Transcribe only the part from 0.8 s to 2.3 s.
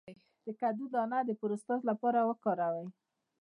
دانه د پروستات لپاره